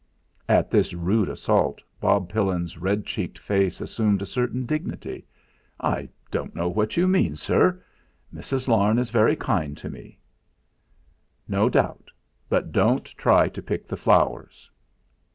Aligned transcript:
At 0.49 0.71
this 0.71 0.95
rude 0.95 1.29
assault 1.29 1.83
Bob 1.99 2.27
Pillin's 2.27 2.79
red 2.79 3.05
cheeked 3.05 3.37
face 3.37 3.81
assumed 3.81 4.23
a 4.23 4.25
certain 4.25 4.65
dignity. 4.65 5.27
"I 5.79 6.09
don't 6.31 6.55
know 6.55 6.67
what 6.67 6.97
you 6.97 7.07
mean, 7.07 7.35
sir. 7.35 7.83
Mrs. 8.33 8.67
Larne 8.67 8.97
is 8.97 9.11
very 9.11 9.35
kind 9.35 9.77
to 9.77 9.91
me." 9.91 10.17
"No 11.47 11.69
doubt. 11.69 12.09
But 12.49 12.71
don't 12.71 13.05
try 13.15 13.47
to 13.49 13.61
pick 13.61 13.87
the 13.87 13.95
flowers." 13.95 14.71